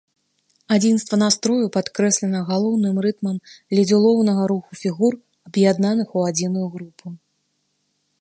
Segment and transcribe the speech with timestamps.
[0.75, 3.35] Адзінства настрою падкрэслена галоўным рытмам
[3.79, 5.13] ледзь улоўнага руху фігур,
[5.51, 7.05] аб'яднаных у адзіную групу.